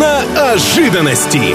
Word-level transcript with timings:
Киноожиданности. 0.00 1.54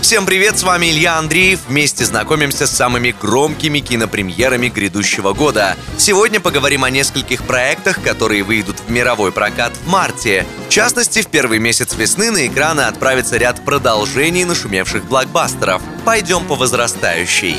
Всем 0.00 0.26
привет, 0.26 0.58
с 0.58 0.64
вами 0.64 0.86
Илья 0.86 1.16
Андреев. 1.16 1.60
Вместе 1.68 2.04
знакомимся 2.04 2.66
с 2.66 2.72
самыми 2.72 3.14
громкими 3.22 3.78
кинопремьерами 3.78 4.68
грядущего 4.68 5.32
года. 5.32 5.76
Сегодня 5.96 6.40
поговорим 6.40 6.82
о 6.82 6.90
нескольких 6.90 7.44
проектах, 7.44 8.02
которые 8.02 8.42
выйдут 8.42 8.80
в 8.84 8.90
мировой 8.90 9.30
прокат 9.30 9.72
в 9.76 9.86
марте. 9.88 10.44
В 10.66 10.72
частности, 10.72 11.22
в 11.22 11.28
первый 11.28 11.60
месяц 11.60 11.94
весны 11.94 12.32
на 12.32 12.48
экраны 12.48 12.80
отправится 12.80 13.36
ряд 13.36 13.64
продолжений 13.64 14.44
нашумевших 14.44 15.04
блокбастеров. 15.04 15.80
Пойдем 16.04 16.46
по 16.46 16.56
возрастающей. 16.56 17.58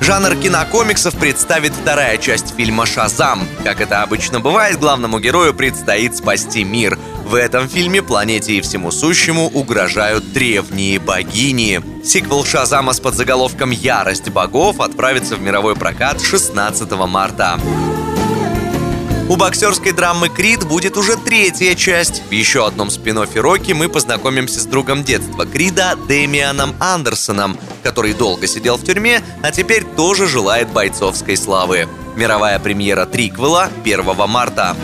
Жанр 0.00 0.36
кинокомиксов 0.36 1.16
представит 1.16 1.72
вторая 1.72 2.16
часть 2.16 2.54
фильма 2.56 2.86
«Шазам». 2.86 3.46
Как 3.64 3.80
это 3.80 4.02
обычно 4.02 4.38
бывает, 4.38 4.78
главному 4.78 5.18
герою 5.18 5.52
предстоит 5.52 6.16
спасти 6.16 6.62
мир. 6.62 6.96
В 7.26 7.34
этом 7.34 7.68
фильме 7.68 8.02
планете 8.02 8.52
и 8.52 8.60
всему 8.60 8.92
сущему 8.92 9.46
угрожают 9.48 10.32
древние 10.32 11.00
богини. 11.00 11.82
Сиквел 12.04 12.44
«Шазама» 12.44 12.92
с 12.92 13.00
подзаголовком 13.00 13.72
«Ярость 13.72 14.28
богов» 14.30 14.78
отправится 14.78 15.34
в 15.34 15.40
мировой 15.40 15.74
прокат 15.74 16.20
16 16.20 16.88
марта. 16.92 17.58
У 19.28 19.34
боксерской 19.34 19.90
драмы 19.90 20.28
«Крид» 20.28 20.68
будет 20.68 20.96
уже 20.96 21.16
третья 21.16 21.74
часть. 21.74 22.22
В 22.28 22.30
еще 22.30 22.64
одном 22.64 22.90
спин 22.90 23.18
Рокки 23.18 23.72
мы 23.72 23.88
познакомимся 23.88 24.60
с 24.60 24.64
другом 24.64 25.02
детства 25.02 25.44
Крида 25.44 25.98
Дэмианом 26.06 26.76
Андерсоном, 26.78 27.58
который 27.82 28.14
долго 28.14 28.46
сидел 28.46 28.76
в 28.76 28.84
тюрьме, 28.84 29.20
а 29.42 29.50
теперь 29.50 29.82
тоже 29.82 30.28
желает 30.28 30.68
бойцовской 30.68 31.36
славы. 31.36 31.88
Мировая 32.14 32.60
премьера 32.60 33.04
триквела 33.04 33.68
1 33.82 34.04
марта. 34.28 34.76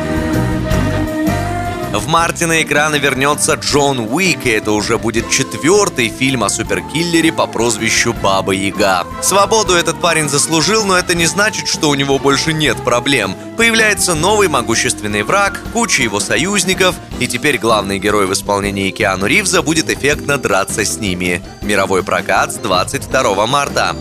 В 1.93 2.09
марте 2.09 2.47
на 2.47 2.63
экраны 2.63 2.97
вернется 2.97 3.53
Джон 3.53 3.99
Уик, 3.99 4.47
и 4.47 4.51
это 4.51 4.73
уже 4.73 4.97
будет 4.97 5.29
четвертый 5.29 6.09
фильм 6.09 6.43
о 6.43 6.49
суперкиллере 6.49 7.31
по 7.33 7.47
прозвищу 7.47 8.15
Баба 8.15 8.53
Яга. 8.53 9.07
Свободу 9.21 9.75
этот 9.75 10.01
парень 10.01 10.31
заслужил, 10.31 10.87
но 10.87 10.97
это 10.97 11.15
не 11.15 11.27
значит, 11.27 11.69
что 11.69 11.91
у 11.91 11.95
него 11.95 12.19
больше 12.19 12.55
нет 12.55 12.79
проблем. 12.83 13.37
Появляется 13.59 14.15
новый 14.15 14.49
могущественный 14.49 15.23
враг, 15.23 15.61
куча 15.75 16.03
его 16.03 16.19
союзников, 16.19 16.95
и 17.21 17.27
теперь 17.27 17.59
главный 17.59 17.99
герой 17.99 18.27
в 18.27 18.33
исполнении 18.33 18.91
Киану 18.91 19.27
Ривза 19.27 19.61
будет 19.61 19.91
эффектно 19.91 20.39
драться 20.39 20.87
с 20.87 20.97
ними. 20.97 21.43
Мировой 21.61 22.03
прокат 22.03 22.53
с 22.53 22.57
22 22.57 23.47
марта. 23.47 23.95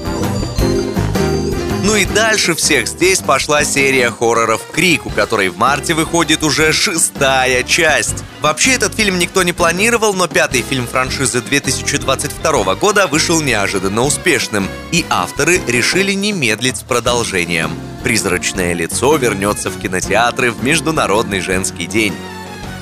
Ну 1.83 1.95
и 1.95 2.05
дальше 2.05 2.53
всех 2.53 2.87
здесь 2.87 3.19
пошла 3.19 3.63
серия 3.63 4.11
хорроров 4.11 4.61
«Крик», 4.71 5.07
у 5.07 5.09
которой 5.09 5.49
в 5.49 5.57
марте 5.57 5.95
выходит 5.95 6.43
уже 6.43 6.73
шестая 6.73 7.63
часть. 7.63 8.23
Вообще 8.39 8.73
этот 8.73 8.93
фильм 8.93 9.17
никто 9.17 9.41
не 9.41 9.51
планировал, 9.51 10.13
но 10.13 10.27
пятый 10.27 10.61
фильм 10.61 10.85
франшизы 10.85 11.41
2022 11.41 12.75
года 12.75 13.07
вышел 13.07 13.41
неожиданно 13.41 14.03
успешным, 14.03 14.67
и 14.91 15.05
авторы 15.09 15.59
решили 15.67 16.11
не 16.13 16.33
медлить 16.33 16.77
с 16.77 16.83
продолжением. 16.83 17.71
«Призрачное 18.03 18.73
лицо» 18.73 19.15
вернется 19.17 19.71
в 19.71 19.79
кинотеатры 19.79 20.51
в 20.51 20.63
Международный 20.63 21.39
женский 21.39 21.87
день. 21.87 22.13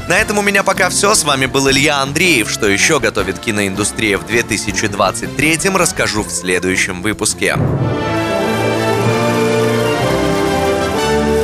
На 0.10 0.18
этом 0.18 0.40
у 0.40 0.42
меня 0.42 0.64
пока 0.64 0.90
все. 0.90 1.14
С 1.14 1.24
вами 1.24 1.46
был 1.46 1.70
Илья 1.70 2.02
Андреев. 2.02 2.50
Что 2.50 2.68
еще 2.68 3.00
готовит 3.00 3.38
киноиндустрия 3.38 4.18
в 4.18 4.26
2023 4.26 5.60
расскажу 5.76 6.24
в 6.24 6.32
следующем 6.32 7.04
выпуске. 7.04 7.56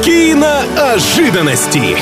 Киноожиданности. 0.06 1.98